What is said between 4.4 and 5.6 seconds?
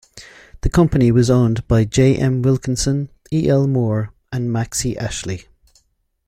Maxey Ashley.